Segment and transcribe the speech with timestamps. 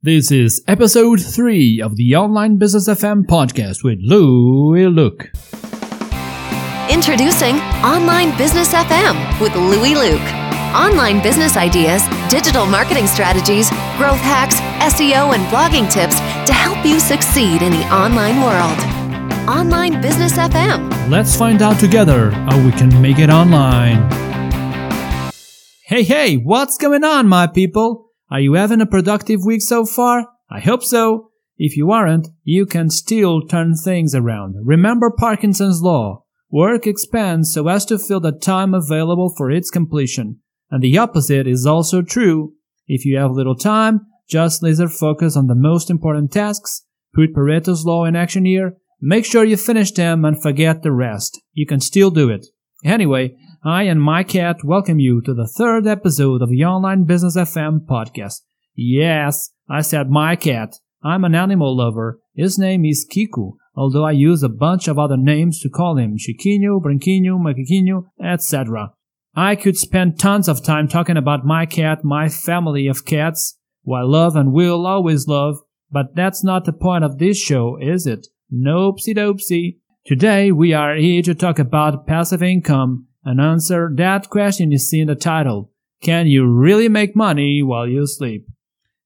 [0.00, 5.28] This is episode 3 of the Online Business FM podcast with Louie Luke.
[6.88, 10.22] Introducing Online Business FM with Louie Luke.
[10.72, 14.60] Online business ideas, digital marketing strategies, growth hacks,
[14.94, 18.78] SEO, and blogging tips to help you succeed in the online world.
[19.48, 21.10] Online Business FM.
[21.10, 24.08] Let's find out together how we can make it online.
[25.82, 28.07] Hey, hey, what's going on, my people?
[28.30, 30.26] Are you having a productive week so far?
[30.50, 31.30] I hope so.
[31.56, 34.54] If you aren't, you can still turn things around.
[34.62, 36.24] Remember Parkinson's Law.
[36.50, 40.40] Work expands so as to fill the time available for its completion.
[40.70, 42.54] And the opposite is also true.
[42.86, 47.84] If you have little time, just laser focus on the most important tasks, put Pareto's
[47.84, 51.40] Law in action here, make sure you finish them and forget the rest.
[51.54, 52.46] You can still do it.
[52.84, 57.36] Anyway, I and my cat welcome you to the third episode of the Online Business
[57.36, 58.42] FM podcast.
[58.76, 60.76] Yes, I said my cat.
[61.02, 62.20] I'm an animal lover.
[62.36, 66.18] His name is Kiku, although I use a bunch of other names to call him
[66.18, 68.92] Chiquinho, Branquinho, Macaquinho, etc.
[69.34, 73.94] I could spend tons of time talking about my cat, my family of cats, who
[73.94, 75.56] I love and will always love,
[75.90, 78.28] but that's not the point of this show, is it?
[78.54, 79.78] Nopesy dopesy.
[80.06, 85.00] Today we are here to talk about passive income and answer that question you see
[85.00, 85.70] in the title.
[86.00, 88.46] Can you really make money while you sleep?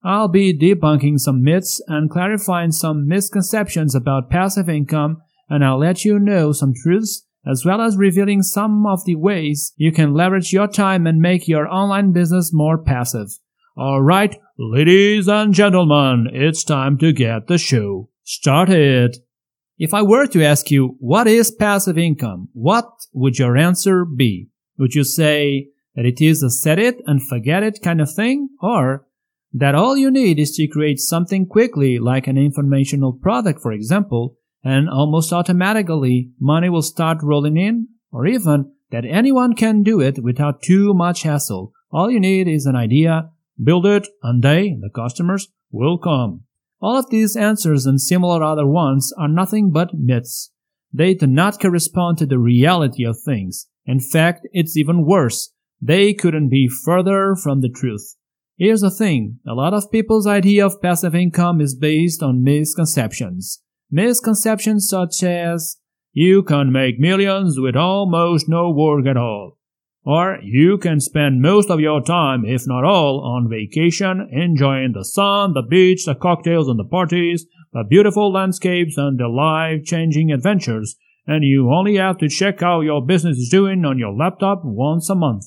[0.04, 6.04] I'll be debunking some myths and clarifying some misconceptions about passive income, and I'll let
[6.04, 10.52] you know some truths as well as revealing some of the ways you can leverage
[10.52, 13.26] your time and make your online business more passive.
[13.76, 19.16] Alright, ladies and gentlemen, it's time to get the show started.
[19.82, 22.48] If I were to ask you, what is passive income?
[22.52, 24.48] What would your answer be?
[24.78, 28.50] Would you say that it is a set it and forget it kind of thing?
[28.62, 29.08] Or
[29.52, 34.36] that all you need is to create something quickly, like an informational product, for example,
[34.62, 37.88] and almost automatically money will start rolling in?
[38.12, 41.72] Or even that anyone can do it without too much hassle.
[41.90, 46.44] All you need is an idea, build it, and they, the customers, will come.
[46.82, 50.50] All of these answers and similar other ones are nothing but myths.
[50.92, 53.68] They do not correspond to the reality of things.
[53.86, 55.52] In fact, it's even worse.
[55.80, 58.16] They couldn't be further from the truth.
[58.58, 59.38] Here's the thing.
[59.46, 63.62] A lot of people's idea of passive income is based on misconceptions.
[63.90, 65.78] Misconceptions such as,
[66.12, 69.58] you can make millions with almost no work at all.
[70.04, 75.04] Or you can spend most of your time, if not all, on vacation, enjoying the
[75.04, 80.96] sun, the beach, the cocktails and the parties, the beautiful landscapes and the life-changing adventures,
[81.26, 85.08] and you only have to check how your business is doing on your laptop once
[85.08, 85.44] a month.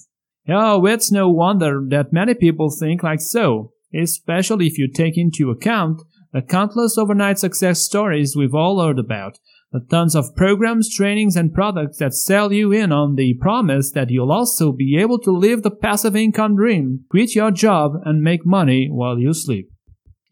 [0.48, 5.52] Oh, it's no wonder that many people think like so, especially if you take into
[5.52, 6.02] account
[6.32, 9.40] the countless overnight success stories we've all heard about,
[9.76, 14.10] the tons of programs, trainings, and products that sell you in on the promise that
[14.10, 18.46] you'll also be able to live the passive income dream, quit your job, and make
[18.46, 19.70] money while you sleep.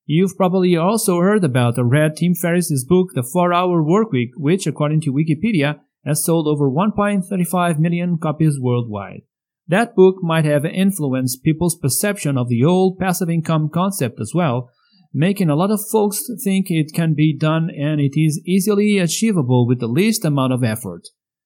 [0.06, 4.66] You've probably also heard about or read Tim Ferriss's book, The 4 Hour Workweek, which,
[4.66, 9.24] according to Wikipedia, has sold over 1.35 million copies worldwide.
[9.68, 14.70] That book might have influenced people's perception of the old passive income concept as well,
[15.14, 19.68] making a lot of folks think it can be done and it is easily achievable
[19.68, 21.04] with the least amount of effort.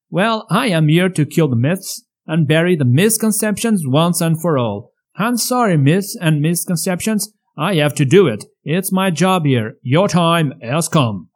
[0.09, 4.57] Well, I am here to kill the myths and bury the misconceptions once and for
[4.57, 4.91] all.
[5.17, 7.33] I'm sorry, myths and misconceptions.
[7.57, 8.45] I have to do it.
[8.63, 9.75] It's my job here.
[9.81, 11.29] Your time has come.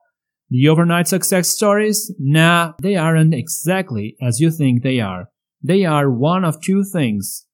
[0.50, 2.14] The overnight success stories?
[2.20, 5.30] Nah, they aren't exactly as you think they are.
[5.64, 7.48] They are one of two things.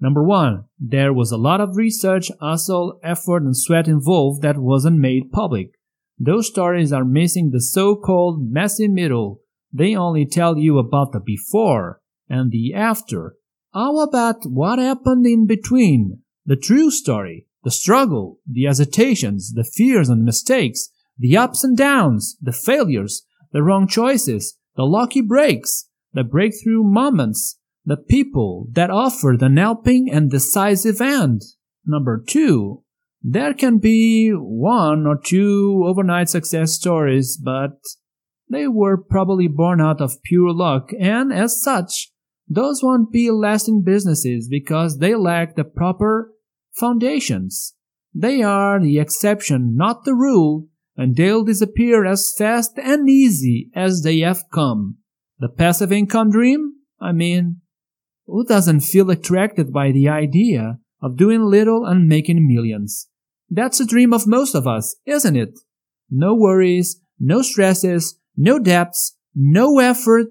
[0.00, 5.00] Number one, there was a lot of research, hustle, effort, and sweat involved that wasn't
[5.00, 5.72] made public.
[6.18, 9.40] Those stories are missing the so-called messy middle.
[9.72, 13.34] They only tell you about the before and the after.
[13.74, 16.22] How about what happened in between?
[16.46, 22.36] The true story, the struggle, the hesitations, the fears and mistakes, the ups and downs,
[22.40, 29.42] the failures, the wrong choices, the lucky breaks, the breakthrough moments, the people that offered
[29.42, 31.42] an helping and decisive hand.
[31.86, 32.82] Number two,
[33.22, 37.80] there can be one or two overnight success stories, but
[38.50, 42.12] they were probably born out of pure luck, and as such,
[42.48, 46.32] those won't be lasting businesses because they lack the proper
[46.72, 47.74] foundations.
[48.14, 54.02] They are the exception, not the rule, and they'll disappear as fast and easy as
[54.02, 54.96] they have come.
[55.38, 56.72] The passive income dream?
[57.00, 57.60] I mean,
[58.28, 63.08] who doesn't feel attracted by the idea of doing little and making millions?
[63.50, 65.58] That's the dream of most of us, isn't it?
[66.10, 70.28] No worries, no stresses, no debts, no effort,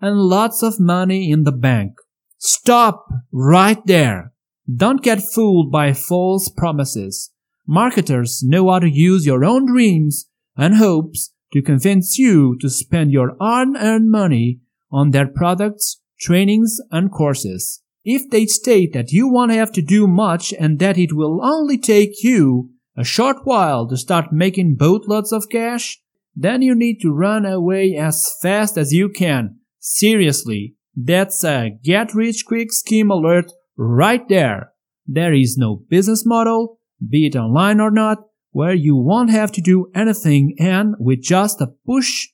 [0.00, 1.94] and lots of money in the bank.
[2.38, 4.32] Stop right there.
[4.72, 7.32] Don't get fooled by false promises.
[7.66, 13.10] Marketers know how to use your own dreams and hopes to convince you to spend
[13.10, 14.60] your hard-earned money
[14.92, 17.82] on their products, trainings, and courses.
[18.04, 21.78] If they state that you won't have to do much and that it will only
[21.78, 26.00] take you a short while to start making boatloads of cash,
[26.34, 29.58] then you need to run away as fast as you can.
[29.78, 34.72] Seriously, that's a get rich quick scheme alert right there.
[35.06, 38.18] There is no business model, be it online or not,
[38.52, 42.28] where you won't have to do anything and with just a push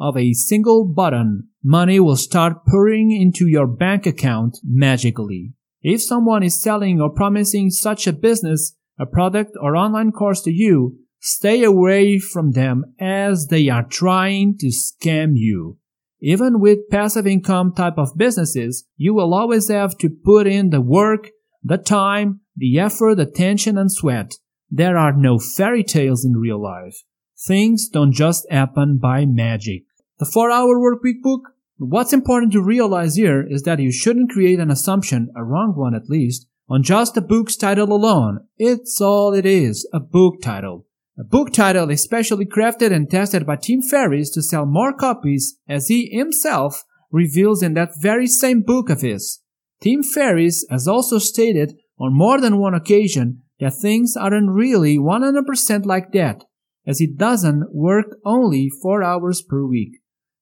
[0.00, 5.52] of a single button, money will start pouring into your bank account magically.
[5.82, 10.50] If someone is selling or promising such a business, a product or online course to
[10.50, 15.78] you, stay away from them as they are trying to scam you.
[16.20, 20.80] Even with passive income type of businesses, you will always have to put in the
[20.80, 21.28] work,
[21.62, 24.34] the time, the effort, attention, and sweat.
[24.70, 27.02] There are no fairy tales in real life.
[27.46, 29.84] Things don't just happen by magic.
[30.20, 31.54] The 4 hour workweek book?
[31.78, 35.94] What's important to realize here is that you shouldn't create an assumption, a wrong one
[35.94, 38.40] at least, on just the book's title alone.
[38.58, 40.84] It's all it is, a book title.
[41.18, 45.88] A book title especially crafted and tested by Tim Ferriss to sell more copies as
[45.88, 49.40] he himself reveals in that very same book of his.
[49.80, 55.86] Tim Ferriss has also stated on more than one occasion that things aren't really 100%
[55.86, 56.44] like that,
[56.86, 59.99] as it doesn't work only 4 hours per week.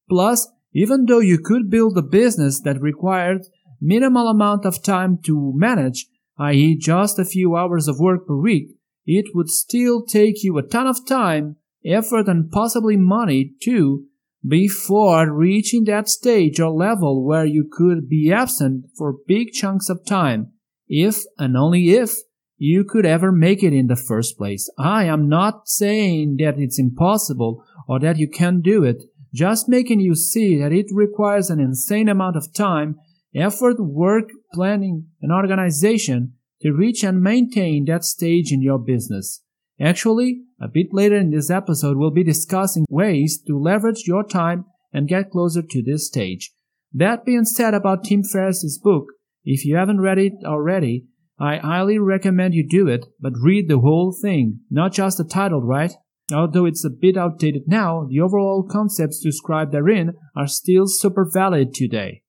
[0.08, 3.42] Plus, even though you could build a business that required
[3.80, 6.06] minimal amount of time to manage,
[6.38, 6.76] i.e.
[6.76, 8.70] just a few hours of work per week,
[9.06, 14.04] it would still take you a ton of time, effort and possibly money too
[14.46, 20.04] before reaching that stage or level where you could be absent for big chunks of
[20.06, 20.52] time,
[20.86, 22.16] if and only if
[22.56, 24.70] you could ever make it in the first place.
[24.78, 30.00] I am not saying that it's impossible or that you can't do it just making
[30.00, 32.96] you see that it requires an insane amount of time,
[33.34, 39.42] effort, work, planning, and organization to reach and maintain that stage in your business.
[39.80, 44.64] Actually, a bit later in this episode, we'll be discussing ways to leverage your time
[44.92, 46.52] and get closer to this stage.
[46.92, 49.06] That being said about Tim Ferriss's book,
[49.44, 51.06] if you haven't read it already,
[51.38, 55.62] I highly recommend you do it, but read the whole thing, not just the title,
[55.62, 55.92] right?
[56.32, 61.72] Although it's a bit outdated now, the overall concepts described therein are still super valid
[61.72, 62.22] today.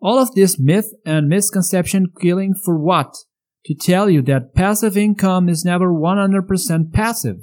[0.00, 3.14] All of this myth and misconception killing for what?
[3.66, 7.36] To tell you that passive income is never 100% passive.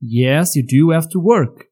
[0.00, 1.64] Yes, you do have to work.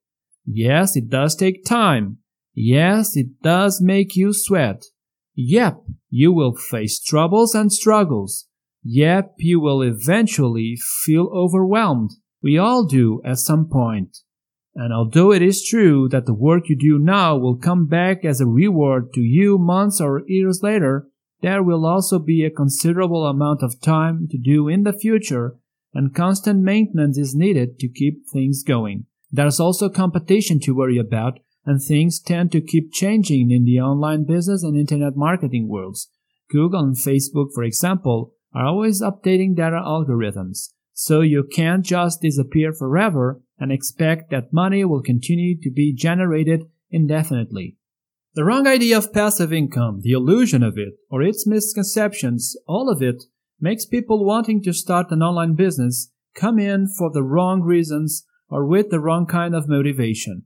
[0.46, 2.18] Yes, it does take time.
[2.54, 4.84] Yes, it does make you sweat.
[5.34, 5.78] Yep,
[6.08, 8.46] you will face troubles and struggles.
[8.82, 12.10] Yep, you will eventually feel overwhelmed.
[12.44, 14.18] We all do at some point.
[14.74, 18.38] And although it is true that the work you do now will come back as
[18.38, 21.08] a reward to you months or years later,
[21.40, 25.56] there will also be a considerable amount of time to do in the future,
[25.94, 29.06] and constant maintenance is needed to keep things going.
[29.32, 34.24] There's also competition to worry about, and things tend to keep changing in the online
[34.24, 36.10] business and internet marketing worlds.
[36.50, 40.74] Google and Facebook, for example, are always updating their algorithms.
[40.96, 46.62] So you can't just disappear forever and expect that money will continue to be generated
[46.88, 47.76] indefinitely.
[48.34, 53.02] The wrong idea of passive income, the illusion of it, or its misconceptions, all of
[53.02, 53.24] it
[53.60, 58.64] makes people wanting to start an online business come in for the wrong reasons or
[58.64, 60.44] with the wrong kind of motivation.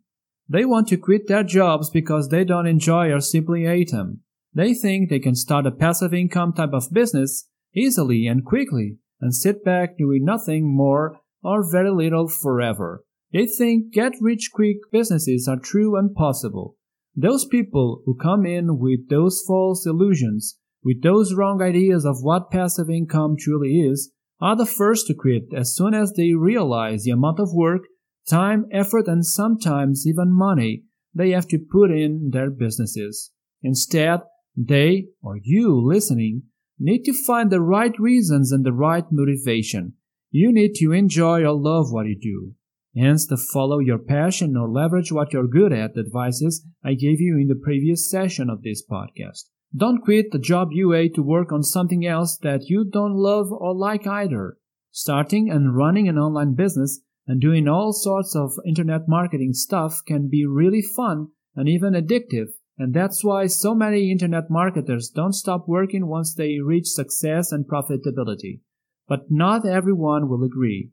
[0.49, 4.21] They want to quit their jobs because they don't enjoy or simply hate them.
[4.55, 9.35] They think they can start a passive income type of business easily and quickly and
[9.35, 13.05] sit back doing nothing more or very little forever.
[13.33, 16.77] They think get rich quick businesses are true and possible.
[17.15, 22.51] Those people who come in with those false illusions, with those wrong ideas of what
[22.51, 27.11] passive income truly is, are the first to quit as soon as they realize the
[27.11, 27.83] amount of work,
[28.29, 30.85] time, effort, and sometimes even money
[31.15, 33.33] they have to put in their businesses.
[33.63, 34.21] Instead,
[34.57, 36.43] they, or you listening,
[36.79, 39.95] need to find the right reasons and the right motivation.
[40.31, 42.55] You need to enjoy or love what you do.
[42.97, 47.39] Hence the follow your passion or leverage what you're good at advices I gave you
[47.39, 49.45] in the previous session of this podcast.
[49.77, 53.53] Don't quit the job you hate to work on something else that you don't love
[53.53, 54.57] or like either.
[54.91, 60.29] Starting and running an online business and doing all sorts of internet marketing stuff can
[60.29, 62.49] be really fun and even addictive.
[62.79, 67.67] And that's why so many internet marketers don't stop working once they reach success and
[67.67, 68.61] profitability.
[69.09, 70.91] But not everyone will agree.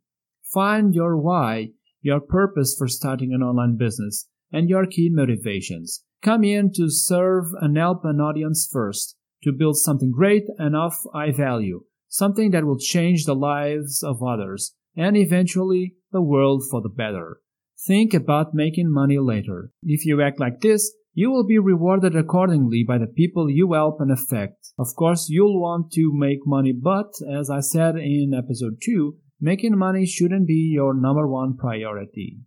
[0.51, 1.69] Find your why,
[2.01, 6.03] your purpose for starting an online business, and your key motivations.
[6.23, 10.95] Come in to serve and help an audience first, to build something great and of
[11.13, 16.81] high value, something that will change the lives of others, and eventually the world for
[16.81, 17.41] the better.
[17.85, 19.71] Think about making money later.
[19.83, 24.01] If you act like this, you will be rewarded accordingly by the people you help
[24.01, 24.67] and affect.
[24.77, 29.77] Of course, you'll want to make money, but as I said in episode 2, making
[29.77, 32.39] money shouldn't be your number one priority.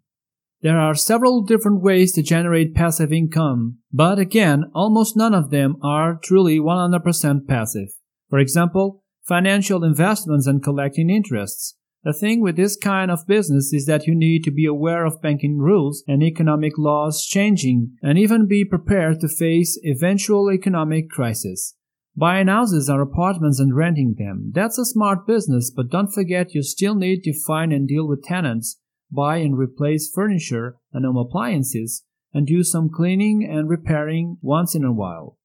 [0.61, 5.77] There are several different ways to generate passive income, but again, almost none of them
[5.83, 7.89] are truly 100% passive.
[8.29, 11.78] For example, financial investments and collecting interests.
[12.05, 15.21] The thing with this kind of business is that you need to be aware of
[15.21, 21.75] banking rules and economic laws changing and even be prepared to face eventual economic crisis.
[22.17, 24.53] Buying houses or apartments and renting them.
[24.55, 28.25] That's a smart business, but don't forget you still need to find and deal with
[28.25, 28.79] tenants,
[29.11, 34.85] buy and replace furniture and home appliances, and do some cleaning and repairing once in
[34.85, 35.37] a while.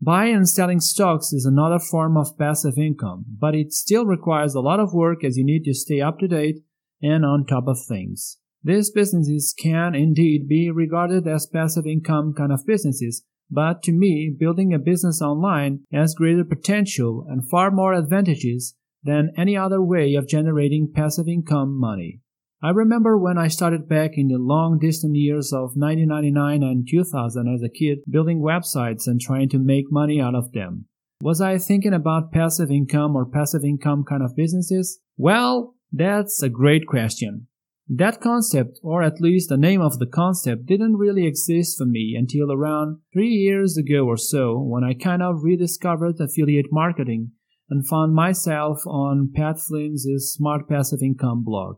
[0.00, 4.60] Buying and selling stocks is another form of passive income, but it still requires a
[4.60, 6.58] lot of work as you need to stay up to date
[7.02, 8.38] and on top of things.
[8.62, 14.34] These businesses can indeed be regarded as passive income kind of businesses, but to me,
[14.36, 20.14] building a business online has greater potential and far more advantages than any other way
[20.14, 22.20] of generating passive income money.
[22.62, 27.54] I remember when I started back in the long distant years of 1999 and 2000
[27.54, 30.86] as a kid building websites and trying to make money out of them.
[31.20, 35.00] Was I thinking about passive income or passive income kind of businesses?
[35.18, 37.46] Well, that's a great question.
[37.88, 42.16] That concept, or at least the name of the concept, didn't really exist for me
[42.18, 47.32] until around three years ago or so when I kind of rediscovered affiliate marketing
[47.68, 51.76] and found myself on Pat Flynn's Smart Passive Income blog.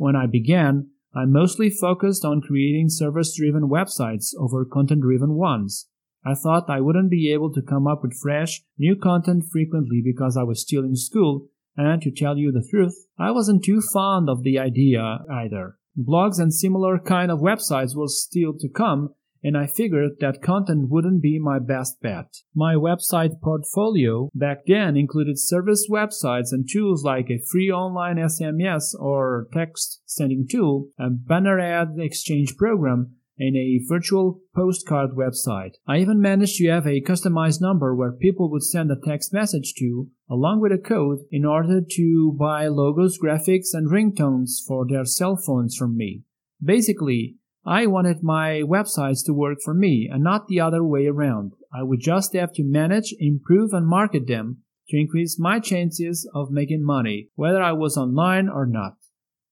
[0.00, 5.88] When I began, I mostly focused on creating service driven websites over content driven ones.
[6.24, 10.38] I thought I wouldn't be able to come up with fresh, new content frequently because
[10.38, 14.30] I was still in school, and to tell you the truth, I wasn't too fond
[14.30, 15.76] of the idea either.
[15.98, 20.90] Blogs and similar kind of websites were still to come, and I figured that content
[20.90, 22.36] wouldn't be my best bet.
[22.54, 28.94] My website portfolio back then included service websites and tools like a free online SMS
[28.98, 35.72] or text sending tool, a banner ad exchange program, and a virtual postcard website.
[35.88, 39.72] I even managed to have a customized number where people would send a text message
[39.78, 45.06] to, along with a code, in order to buy logos, graphics, and ringtones for their
[45.06, 46.22] cell phones from me.
[46.62, 51.52] Basically, I wanted my websites to work for me and not the other way around.
[51.72, 56.50] I would just have to manage, improve, and market them to increase my chances of
[56.50, 58.94] making money, whether I was online or not.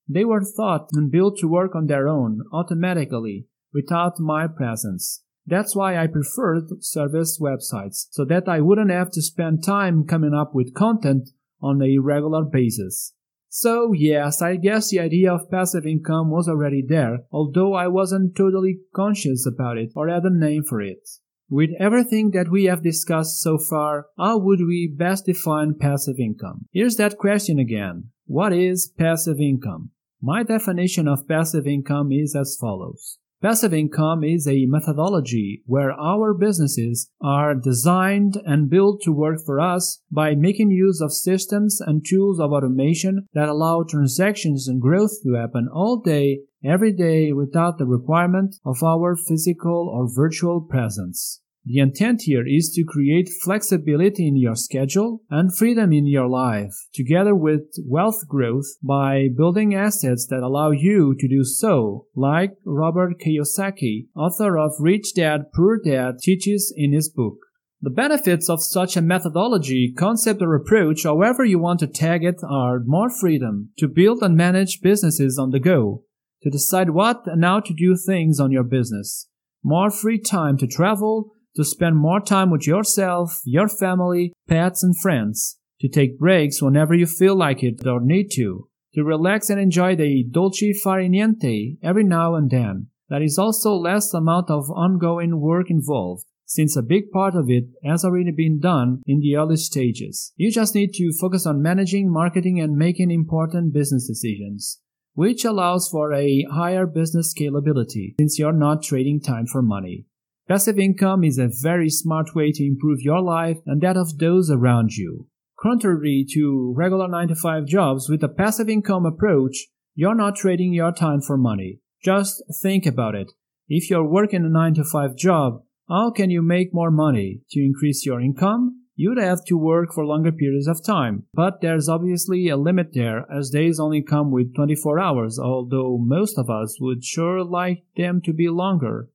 [0.09, 5.23] They were thought and built to work on their own, automatically, without my presence.
[5.47, 10.35] That's why I preferred service websites, so that I wouldn't have to spend time coming
[10.35, 13.15] up with content on a regular basis.
[13.51, 18.37] So, yes, I guess the idea of passive income was already there, although I wasn't
[18.37, 21.09] totally conscious about it or had a name for it.
[21.51, 26.67] With everything that we have discussed so far, how would we best define passive income?
[26.73, 28.11] Here's that question again.
[28.27, 29.93] What is passive income?
[30.21, 33.19] My definition of passive income is as follows.
[33.41, 39.61] Passive income is a methodology where our businesses are designed and built to work for
[39.61, 45.23] us by making use of systems and tools of automation that allow transactions and growth
[45.23, 51.41] to happen all day, every day without the requirement of our physical or virtual presence.
[51.71, 56.73] The intent here is to create flexibility in your schedule and freedom in your life,
[56.95, 63.21] together with wealth growth by building assets that allow you to do so, like Robert
[63.21, 67.37] Kiyosaki, author of Rich Dad Poor Dad, teaches in his book.
[67.83, 72.41] The benefits of such a methodology, concept, or approach, however you want to tag it,
[72.49, 76.05] are more freedom to build and manage businesses on the go,
[76.45, 79.29] to decide what and how to do things on your business,
[79.63, 84.99] more free time to travel, to spend more time with yourself, your family, pets, and
[85.01, 89.61] friends, to take breaks whenever you feel like it or need to, to relax and
[89.61, 92.89] enjoy the dolce far niente every now and then.
[93.09, 96.25] There is also less amount of ongoing work involved.
[96.49, 100.33] since a big part of it has already been done in the early stages.
[100.37, 104.81] You just need to focus on managing, marketing, and making important business decisions,
[105.13, 110.07] which allows for a higher business scalability since you're not trading time for money.
[110.49, 114.51] Passive income is a very smart way to improve your life and that of those
[114.51, 115.27] around you.
[115.61, 120.73] Contrary to regular 9 to 5 jobs, with a passive income approach, you're not trading
[120.73, 121.81] your time for money.
[122.03, 123.33] Just think about it.
[123.69, 127.43] If you're working a 9 to 5 job, how can you make more money?
[127.51, 128.85] To increase your income?
[128.97, 131.25] You'd have to work for longer periods of time.
[131.35, 136.39] But there's obviously a limit there, as days only come with 24 hours, although most
[136.39, 139.11] of us would sure like them to be longer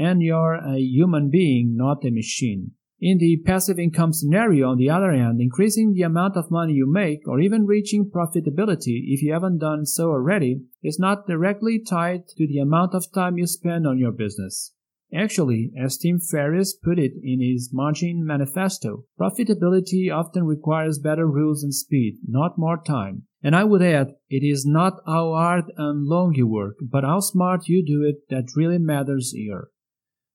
[0.00, 2.72] and you're a human being, not a machine.
[3.02, 6.90] In the passive income scenario, on the other hand, increasing the amount of money you
[6.90, 12.28] make or even reaching profitability if you haven't done so already is not directly tied
[12.36, 14.72] to the amount of time you spend on your business.
[15.14, 21.62] Actually, as Tim Ferriss put it in his Margin Manifesto, profitability often requires better rules
[21.62, 23.24] and speed, not more time.
[23.42, 27.20] And I would add, it is not how hard and long you work, but how
[27.20, 29.68] smart you do it that really matters here.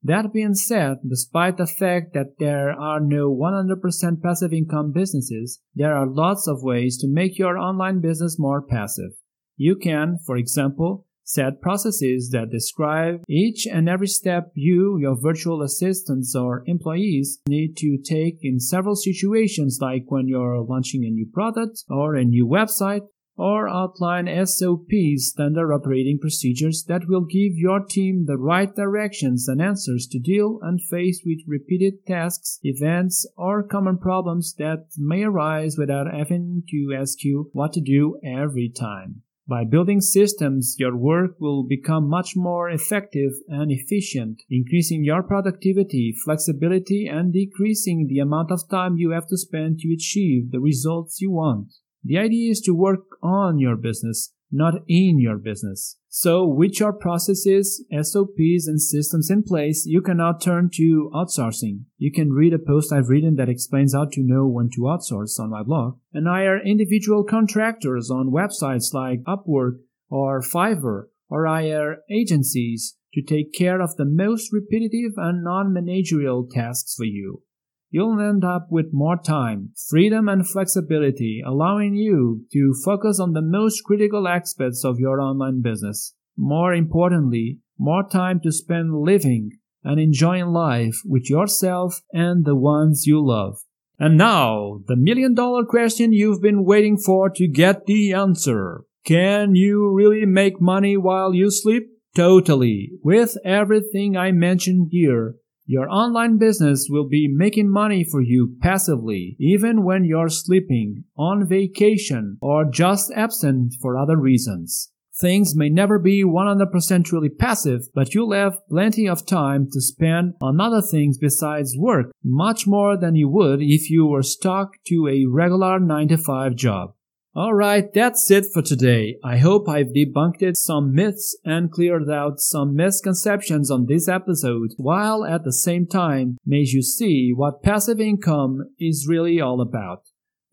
[0.06, 5.96] That being said, despite the fact that there are no 100% passive income businesses, there
[5.96, 9.14] are lots of ways to make your online business more passive.
[9.58, 15.64] You can, for example, set processes that describe each and every step you, your virtual
[15.64, 21.28] assistants, or employees need to take in several situations like when you're launching a new
[21.34, 23.08] product or a new website
[23.38, 29.62] or outline SOPs, standard operating procedures that will give your team the right directions and
[29.62, 35.78] answers to deal and face with repeated tasks, events, or common problems that may arise
[35.78, 39.22] without having to ask you what to do every time.
[39.48, 46.16] By building systems, your work will become much more effective and efficient, increasing your productivity,
[46.26, 51.22] flexibility, and decreasing the amount of time you have to spend to achieve the results
[51.22, 51.74] you want.
[52.04, 55.98] The idea is to work on your business, not in your business.
[56.08, 61.86] So, with your processes, SOPs, and systems in place, you can now turn to outsourcing.
[61.98, 65.40] You can read a post I've written that explains how to know when to outsource
[65.40, 71.98] on my blog, and hire individual contractors on websites like Upwork or Fiverr, or hire
[72.10, 77.42] agencies to take care of the most repetitive and non managerial tasks for you
[77.90, 83.42] you'll end up with more time, freedom, and flexibility, allowing you to focus on the
[83.42, 86.14] most critical aspects of your online business.
[86.38, 89.52] More importantly, more time to spend living
[89.84, 93.60] and enjoying life with yourself and the ones you love.
[93.98, 98.84] And now, the million dollar question you've been waiting for to get the answer.
[99.06, 101.84] Can you really make money while you sleep?
[102.16, 102.92] Totally.
[103.04, 105.36] With everything I mentioned here,
[105.66, 111.48] your online business will be making money for you passively, even when you're sleeping, on
[111.48, 114.92] vacation, or just absent for other reasons.
[115.20, 120.34] Things may never be 100% truly passive, but you'll have plenty of time to spend
[120.42, 125.08] on other things besides work, much more than you would if you were stuck to
[125.08, 126.95] a regular 9 to 5 job.
[127.36, 129.18] Alright, that's it for today.
[129.22, 135.26] I hope I've debunked some myths and cleared out some misconceptions on this episode, while
[135.26, 140.04] at the same time made you see what passive income is really all about.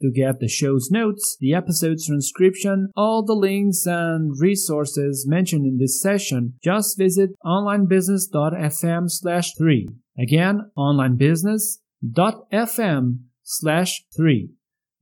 [0.01, 5.79] To get the show's notes, the episode's transcription, all the links and resources mentioned in
[5.79, 9.89] this session, just visit onlinebusiness.fm slash 3.
[10.19, 14.51] Again, onlinebusiness.fm slash 3.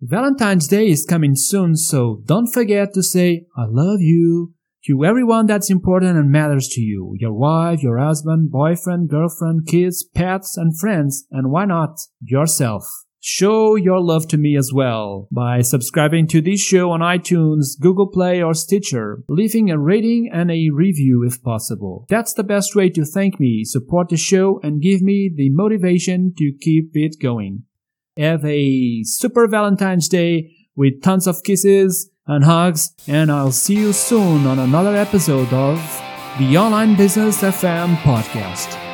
[0.03, 4.55] Valentine's Day is coming soon, so don't forget to say, I love you
[4.87, 7.15] to everyone that's important and matters to you.
[7.19, 12.87] Your wife, your husband, boyfriend, girlfriend, kids, pets, and friends, and why not yourself.
[13.23, 18.09] Show your love to me as well by subscribing to this show on iTunes, Google
[18.09, 22.07] Play, or Stitcher, leaving a rating and a review if possible.
[22.09, 26.33] That's the best way to thank me, support the show, and give me the motivation
[26.39, 27.65] to keep it going.
[28.17, 33.93] Have a super Valentine's Day with tons of kisses and hugs, and I'll see you
[33.93, 35.79] soon on another episode of
[36.39, 38.90] the Online Business FM podcast.